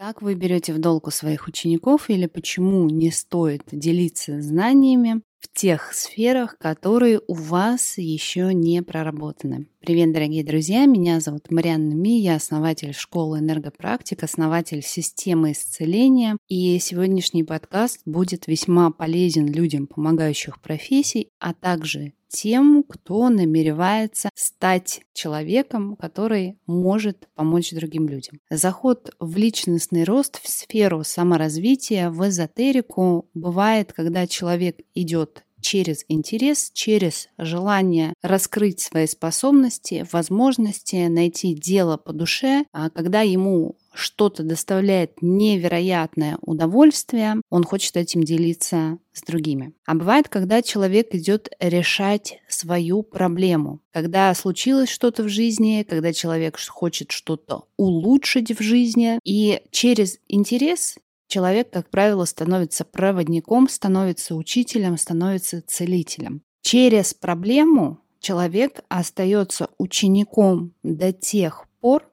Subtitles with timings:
[0.00, 5.52] Как вы берете в долг у своих учеников или почему не стоит делиться знаниями в
[5.52, 9.66] тех сферах, которые у вас еще не проработаны?
[9.80, 10.86] Привет, дорогие друзья!
[10.86, 16.38] Меня зовут Марианна Ми, я основатель школы энергопрактик, основатель системы исцеления.
[16.48, 25.02] И сегодняшний подкаст будет весьма полезен людям помогающих профессий, а также тем, кто намеревается стать
[25.12, 28.38] человеком, который может помочь другим людям.
[28.48, 36.70] Заход в личностный рост, в сферу саморазвития, в эзотерику бывает, когда человек идет через интерес,
[36.72, 45.20] через желание раскрыть свои способности, возможности, найти дело по душе, а когда ему что-то доставляет
[45.20, 49.72] невероятное удовольствие, он хочет этим делиться с другими.
[49.86, 56.58] А бывает, когда человек идет решать свою проблему, когда случилось что-то в жизни, когда человек
[56.68, 60.96] хочет что-то улучшить в жизни, и через интерес
[61.26, 66.42] человек, как правило, становится проводником, становится учителем, становится целителем.
[66.62, 72.10] Через проблему человек остается учеником до тех пор,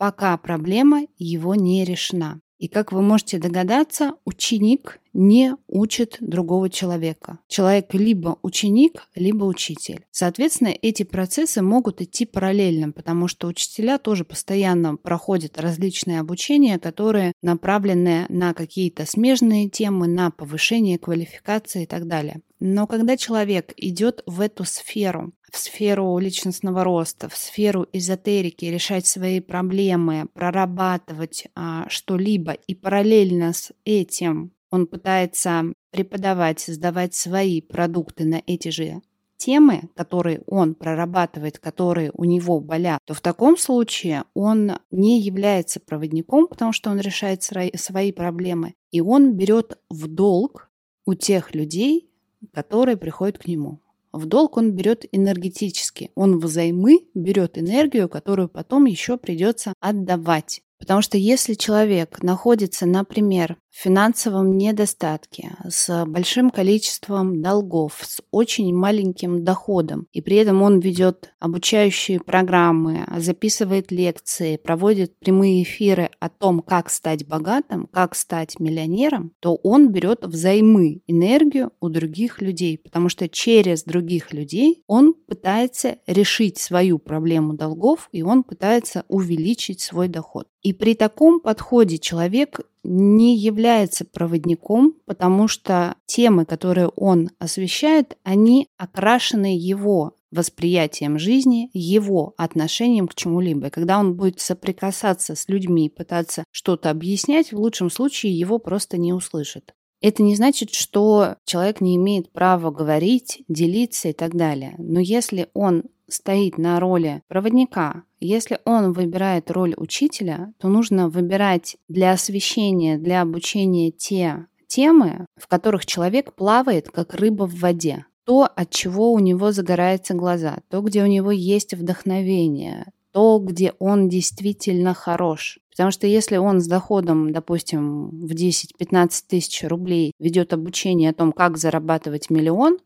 [0.00, 2.40] пока проблема его не решена.
[2.58, 7.38] И как вы можете догадаться, ученик не учит другого человека.
[7.48, 10.06] Человек либо ученик, либо учитель.
[10.10, 17.32] Соответственно, эти процессы могут идти параллельно, потому что учителя тоже постоянно проходят различные обучения, которые
[17.42, 22.40] направлены на какие-то смежные темы, на повышение квалификации и так далее.
[22.60, 29.06] Но когда человек идет в эту сферу, в сферу личностного роста, в сферу эзотерики, решать
[29.06, 38.24] свои проблемы, прорабатывать а, что-либо, и параллельно с этим он пытается преподавать, создавать свои продукты
[38.24, 39.00] на эти же
[39.38, 45.80] темы, которые он прорабатывает, которые у него болят, то в таком случае он не является
[45.80, 50.70] проводником, потому что он решает свои проблемы, и он берет в долг
[51.06, 52.09] у тех людей,
[52.52, 53.80] которые приходят к нему.
[54.12, 56.10] В долг он берет энергетически.
[56.14, 60.62] Он взаймы берет энергию, которую потом еще придется отдавать.
[60.78, 68.74] Потому что если человек находится, например, в финансовом недостатке, с большим количеством долгов, с очень
[68.74, 76.28] маленьким доходом, и при этом он ведет обучающие программы, записывает лекции, проводит прямые эфиры о
[76.28, 82.76] том, как стать богатым, как стать миллионером, то он берет взаймы энергию у других людей,
[82.76, 89.80] потому что через других людей он пытается решить свою проблему долгов, и он пытается увеличить
[89.80, 90.48] свой доход.
[90.62, 98.68] И при таком подходе человек не является проводником, потому что темы, которые он освещает, они
[98.76, 103.66] окрашены его восприятием жизни, его отношением к чему-либо.
[103.66, 108.96] И когда он будет соприкасаться с людьми пытаться что-то объяснять, в лучшем случае его просто
[108.96, 109.74] не услышат.
[110.00, 114.74] Это не значит, что человек не имеет права говорить, делиться и так далее.
[114.78, 121.76] Но если он стоит на роли проводника, если он выбирает роль учителя, то нужно выбирать
[121.88, 128.06] для освещения, для обучения те темы, в которых человек плавает, как рыба в воде.
[128.24, 133.72] То, от чего у него загораются глаза, то, где у него есть вдохновение, то, где
[133.78, 135.58] он действительно хорош.
[135.70, 141.32] Потому что если он с доходом, допустим, в 10-15 тысяч рублей ведет обучение о том,
[141.32, 142.78] как зарабатывать миллион,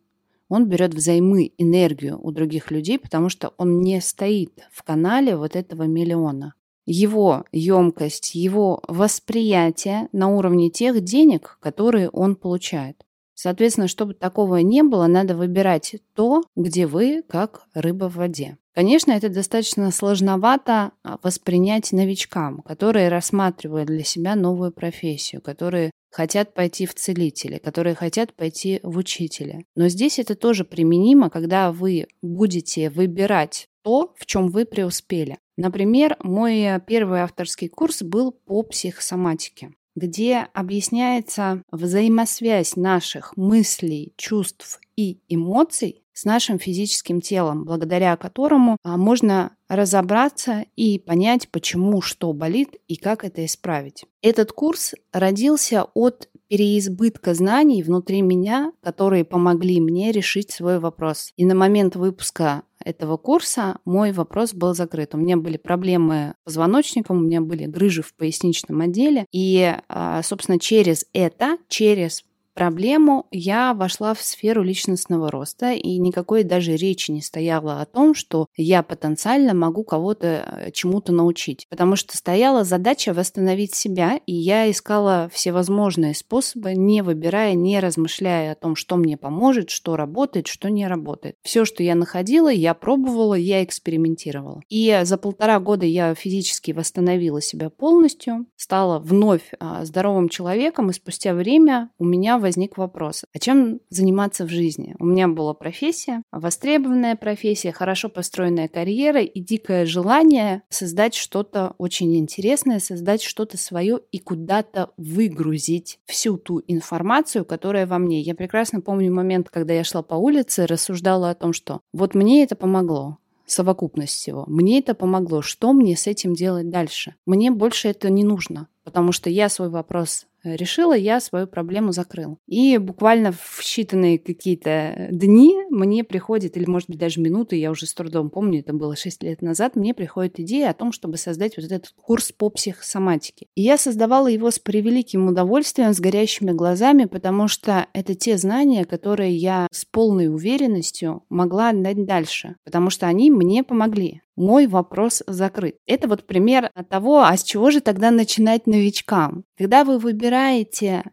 [0.48, 5.56] он берет взаймы энергию у других людей, потому что он не стоит в канале вот
[5.56, 6.54] этого миллиона.
[6.86, 13.04] Его емкость, его восприятие на уровне тех денег, которые он получает.
[13.34, 18.58] Соответственно, чтобы такого не было, надо выбирать то, где вы как рыба в воде.
[18.74, 26.54] Конечно, это достаточно сложновато а, воспринять новичкам, которые рассматривают для себя новую профессию, которые хотят
[26.54, 29.60] пойти в целители, которые хотят пойти в учителя.
[29.76, 35.38] Но здесь это тоже применимо, когда вы будете выбирать то, в чем вы преуспели.
[35.56, 45.18] Например, мой первый авторский курс был по психосоматике где объясняется взаимосвязь наших мыслей, чувств и
[45.28, 52.76] эмоций с нашим физическим телом, благодаря которому а, можно разобраться и понять, почему что болит
[52.86, 54.04] и как это исправить.
[54.22, 61.32] Этот курс родился от переизбытка знаний внутри меня, которые помогли мне решить свой вопрос.
[61.36, 65.14] И на момент выпуска этого курса мой вопрос был закрыт.
[65.14, 69.26] У меня были проблемы с позвоночником, у меня были грыжи в поясничном отделе.
[69.32, 72.24] И, а, собственно, через это, через
[72.54, 78.14] проблему, я вошла в сферу личностного роста, и никакой даже речи не стояло о том,
[78.14, 81.66] что я потенциально могу кого-то э, чему-то научить.
[81.68, 88.52] Потому что стояла задача восстановить себя, и я искала всевозможные способы, не выбирая, не размышляя
[88.52, 91.36] о том, что мне поможет, что работает, что не работает.
[91.42, 94.62] Все, что я находила, я пробовала, я экспериментировала.
[94.68, 100.92] И за полтора года я физически восстановила себя полностью, стала вновь а, здоровым человеком, и
[100.92, 104.94] спустя время у меня возник вопрос, а чем заниматься в жизни?
[104.98, 112.14] У меня была профессия, востребованная профессия, хорошо построенная карьера и дикое желание создать что-то очень
[112.18, 118.20] интересное, создать что-то свое и куда-то выгрузить всю ту информацию, которая во мне.
[118.20, 122.44] Я прекрасно помню момент, когда я шла по улице, рассуждала о том, что вот мне
[122.44, 124.44] это помогло, совокупность всего.
[124.48, 125.40] Мне это помогло.
[125.40, 127.14] Что мне с этим делать дальше?
[127.24, 132.38] Мне больше это не нужно, потому что я свой вопрос решила, я свою проблему закрыл.
[132.46, 137.86] И буквально в считанные какие-то дни мне приходит, или может быть даже минуты, я уже
[137.86, 141.56] с трудом помню, это было 6 лет назад, мне приходит идея о том, чтобы создать
[141.56, 143.46] вот этот курс по психосоматике.
[143.54, 148.84] И я создавала его с превеликим удовольствием, с горящими глазами, потому что это те знания,
[148.84, 155.22] которые я с полной уверенностью могла отдать дальше, потому что они мне помогли мой вопрос
[155.26, 155.76] закрыт.
[155.86, 159.44] Это вот пример того, а с чего же тогда начинать новичкам?
[159.56, 161.04] Когда вы выбираете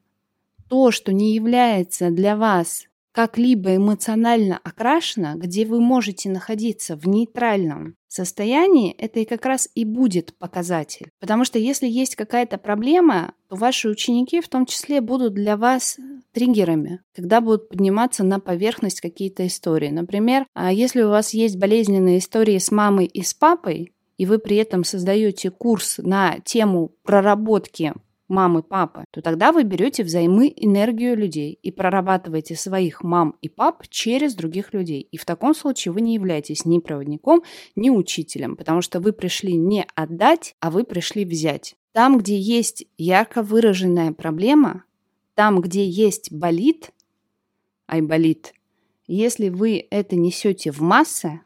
[0.69, 7.95] то, что не является для вас как-либо эмоционально окрашено, где вы можете находиться в нейтральном
[8.07, 11.09] состоянии, это и как раз и будет показатель.
[11.19, 15.97] Потому что если есть какая-то проблема, то ваши ученики в том числе будут для вас
[16.33, 19.89] триггерами, когда будут подниматься на поверхность какие-то истории.
[19.89, 24.39] Например, а если у вас есть болезненные истории с мамой и с папой, и вы
[24.39, 27.93] при этом создаете курс на тему проработки
[28.31, 33.83] мамы, папы, то тогда вы берете взаймы энергию людей и прорабатываете своих мам и пап
[33.89, 35.01] через других людей.
[35.01, 37.43] И в таком случае вы не являетесь ни проводником,
[37.75, 41.75] ни учителем, потому что вы пришли не отдать, а вы пришли взять.
[41.91, 44.85] Там, где есть ярко выраженная проблема,
[45.41, 46.91] там, где есть болит,
[47.89, 48.53] ай болит,
[49.07, 51.41] если вы это несете в массы,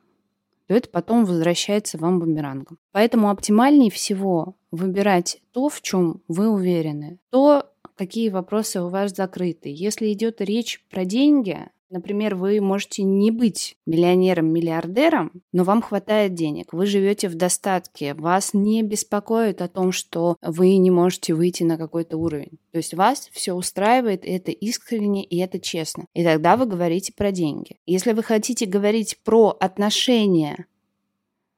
[0.68, 2.78] то это потом возвращается вам бумерангом.
[2.92, 9.70] Поэтому оптимальнее всего выбирать то, в чем вы уверены, то, какие вопросы у вас закрыты.
[9.74, 16.74] Если идет речь про деньги, Например, вы можете не быть миллионером-миллиардером, но вам хватает денег,
[16.74, 21.78] вы живете в достатке, вас не беспокоит о том, что вы не можете выйти на
[21.78, 22.58] какой-то уровень.
[22.72, 26.06] То есть вас все устраивает, это искренне, и это честно.
[26.14, 27.78] И тогда вы говорите про деньги.
[27.86, 30.66] Если вы хотите говорить про отношения,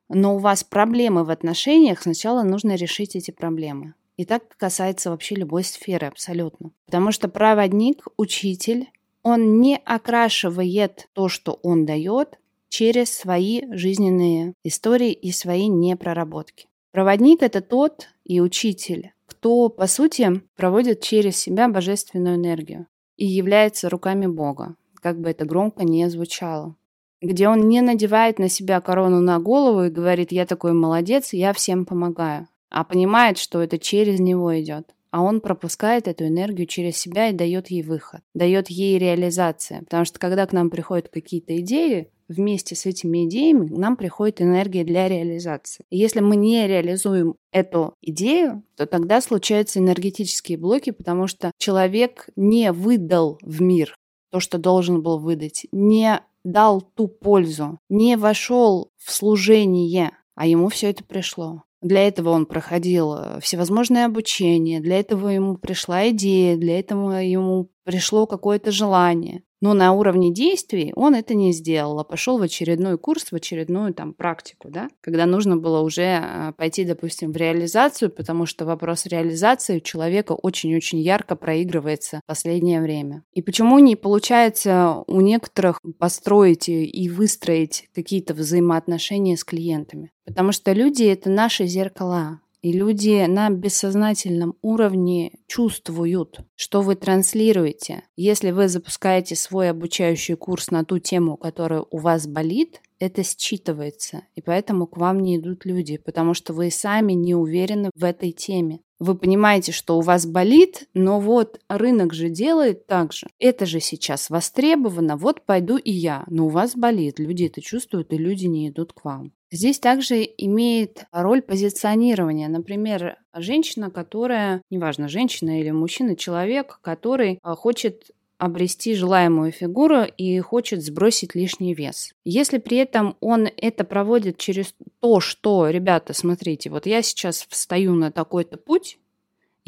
[0.09, 3.93] но у вас проблемы в отношениях, сначала нужно решить эти проблемы.
[4.17, 6.71] И так касается вообще любой сферы абсолютно.
[6.87, 8.89] Потому что проводник, учитель,
[9.27, 12.39] он не окрашивает то, что он дает,
[12.69, 16.67] через свои жизненные истории и свои непроработки.
[16.93, 22.87] Проводник– это тот и учитель, кто, по сути, проводит через себя божественную энергию
[23.17, 26.75] и является руками Бога, как бы это громко не звучало.
[27.21, 31.51] Где он не надевает на себя корону на голову и говорит «я такой молодец, я
[31.51, 36.95] всем помогаю», а понимает, что это через него идет а он пропускает эту энергию через
[36.95, 39.79] себя и дает ей выход, дает ей реализация.
[39.79, 44.83] Потому что когда к нам приходят какие-то идеи, вместе с этими идеями нам приходит энергия
[44.83, 45.83] для реализации.
[45.89, 52.29] И если мы не реализуем эту идею, то тогда случаются энергетические блоки, потому что человек
[52.35, 53.95] не выдал в мир
[54.29, 60.69] то, что должен был выдать, не дал ту пользу, не вошел в служение, а ему
[60.69, 61.63] все это пришло.
[61.81, 67.69] Для этого он проходил э, всевозможное обучение, для этого ему пришла идея, для этого ему
[67.83, 69.43] пришло какое-то желание.
[69.61, 73.93] Но на уровне действий он это не сделал, а пошел в очередной курс, в очередную
[73.93, 79.05] там практику, да, когда нужно было уже э, пойти, допустим, в реализацию, потому что вопрос
[79.05, 83.23] реализации у человека очень-очень ярко проигрывается в последнее время.
[83.33, 90.11] И почему не получается у некоторых построить и выстроить какие-то взаимоотношения с клиентами?
[90.25, 92.41] Потому что люди— это наши зеркала.
[92.67, 98.03] И люди на бессознательном уровне чувствуют, что вы транслируете.
[98.17, 104.23] Если вы запускаете свой обучающий курс на ту тему, которая у вас болит, это считывается.
[104.35, 108.33] И поэтому к вам не идут люди, потому что вы сами не уверены в этой
[108.33, 108.81] теме.
[108.99, 113.27] Вы понимаете, что у вас болит, но вот рынок же делает так же.
[113.39, 116.25] Это же сейчас востребовано, вот пойду и я.
[116.27, 119.31] Но у вас болит, люди это чувствуют, и люди не идут к вам.
[119.51, 122.49] Здесь также имеет роль позиционирования.
[122.49, 130.39] Например, женщина, которая, неважно, женщина или мужчина, человек, который а, хочет обрести желаемую фигуру и
[130.39, 132.13] хочет сбросить лишний вес.
[132.23, 137.93] Если при этом он это проводит через то, что, ребята, смотрите, вот я сейчас встаю
[137.95, 138.99] на такой-то путь,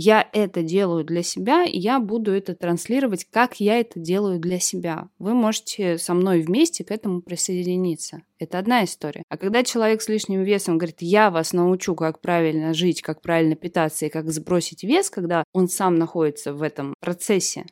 [0.02, 4.58] я это делаю для себя, и я буду это транслировать, как я это делаю для
[4.58, 5.10] себя.
[5.20, 8.22] Вы можете со мной вместе к этому присоединиться.
[8.38, 9.24] Это одна история.
[9.28, 13.58] А когда человек с лишним весом говорит, я вас научу, как правильно жить, как правильно
[13.58, 17.66] питаться и как сбросить вес, когда он сам находится в этом процессе,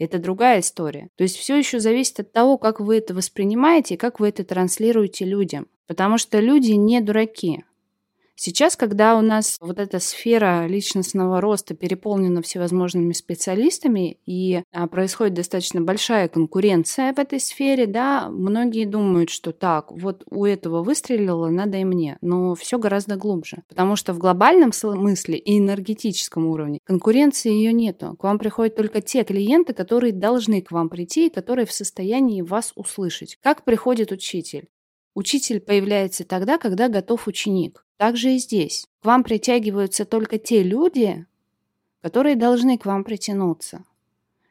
[0.00, 1.08] это другая история.
[1.14, 4.42] То есть все еще зависит от того, как вы это воспринимаете и как вы это
[4.42, 5.68] транслируете людям.
[5.86, 7.62] Потому что люди не дураки.
[8.36, 15.34] Сейчас, когда у нас вот эта сфера личностного роста переполнена всевозможными специалистами и а, происходит
[15.34, 21.48] достаточно большая конкуренция в этой сфере, да, многие думают, что так, вот у этого выстрелило,
[21.48, 22.18] надо и мне.
[22.22, 23.62] Но все гораздо глубже.
[23.68, 28.16] Потому что в глобальном смысле и энергетическом уровне конкуренции ее нету.
[28.18, 32.42] К вам приходят только те клиенты, которые должны к вам прийти и которые в состоянии
[32.42, 33.38] вас услышать.
[33.42, 34.68] Как приходит учитель?
[35.14, 37.83] Учитель появляется тогда, когда готов ученик.
[37.96, 38.86] Так же и здесь.
[39.02, 41.26] К вам притягиваются только те люди,
[42.02, 43.84] которые должны к вам притянуться.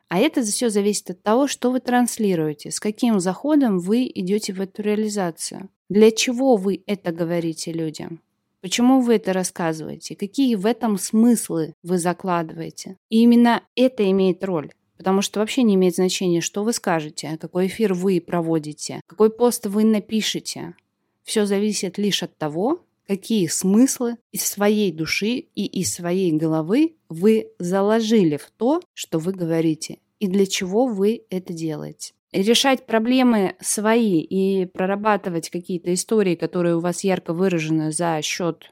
[0.08, 4.62] А это все зависит от того, что вы транслируете, с каким заходом вы идете в
[4.62, 5.70] эту реализацию.
[5.90, 8.22] Для чего вы это говорите людям?
[8.62, 10.16] Почему вы это рассказываете?
[10.16, 12.98] Какие в этом смыслы вы закладываете?
[13.10, 14.72] И именно это имеет роль.
[14.98, 19.66] Потому что вообще не имеет значения, что вы скажете, какой эфир вы проводите, какой пост
[19.66, 20.76] вы напишете.
[21.24, 27.50] Все зависит лишь от того, какие смыслы из своей души и из своей головы вы
[27.60, 32.14] заложили в то, что вы говорите, и для чего вы это делаете.
[32.32, 38.72] решать проблемы свои и прорабатывать какие-то истории, которые у вас ярко выражены за счет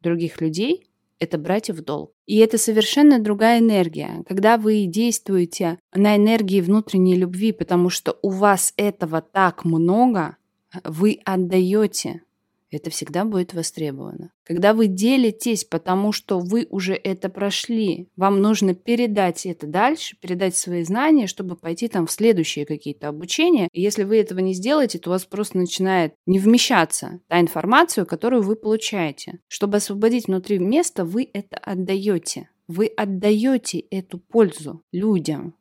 [0.00, 2.12] других людей, это брать в долг.
[2.26, 4.22] И это совершенно другая энергия.
[4.28, 10.36] Когда вы действуете на энергии внутренней любви, потому что у вас этого так много,
[10.84, 12.22] вы отдаете
[12.70, 14.32] это всегда будет востребовано.
[14.44, 20.56] Когда вы делитесь, потому что вы уже это прошли, вам нужно передать это дальше, передать
[20.56, 23.68] свои знания, чтобы пойти там в следующие какие-то обучения.
[23.72, 28.04] И если вы этого не сделаете, то у вас просто начинает не вмещаться та информация,
[28.04, 29.40] которую вы получаете.
[29.48, 32.50] Чтобы освободить внутри места, вы это отдаете.
[32.68, 35.54] Вы отдаете эту пользу людям.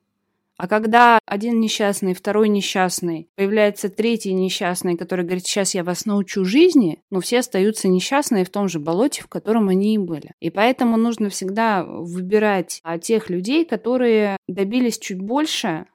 [0.57, 6.45] А когда один несчастный, второй несчастный, появляется третий несчастный, который говорит, сейчас я вас научу
[6.45, 10.31] жизни, но все остаются несчастные в том же болоте, в котором они и были.
[10.39, 15.85] И поэтому нужно всегда выбирать а, тех людей, которые добились чуть больше,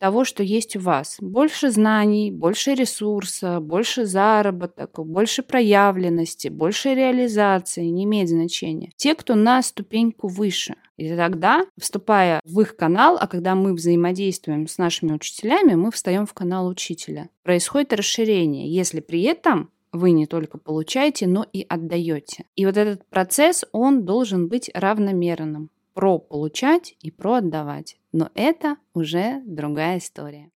[0.00, 1.16] того, что есть у вас.
[1.20, 8.90] Больше знаний, больше ресурса, больше заработок, больше проявленности, больше реализации, не имеет значения.
[8.96, 10.74] Те, кто на ступеньку выше.
[10.96, 16.26] И тогда, вступая в их канал, а когда мы взаимодействуем с нашими учителями, мы встаем
[16.26, 17.28] в канал учителя.
[17.42, 22.44] Происходит расширение, если при этом вы не только получаете, но и отдаете.
[22.56, 27.98] И вот этот процесс, он должен быть равномерным про получать и про отдавать.
[28.12, 30.48] Но это уже другая история.